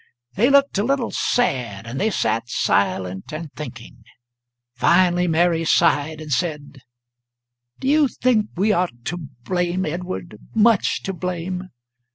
They 0.33 0.49
looked 0.49 0.79
a 0.79 0.83
little 0.83 1.11
sad, 1.11 1.85
and 1.85 2.01
they 2.01 2.09
sat 2.09 2.49
silent 2.49 3.31
and 3.31 3.53
thinking. 3.53 4.03
Finally 4.75 5.27
Mary 5.27 5.63
sighed 5.63 6.19
and 6.19 6.31
said: 6.31 6.81
"Do 7.79 7.87
you 7.87 8.07
think 8.07 8.47
we 8.55 8.71
are 8.71 8.89
to 9.05 9.17
blame, 9.43 9.85
Edward 9.85 10.39
much 10.55 11.03
to 11.03 11.13
blame?" 11.13 11.69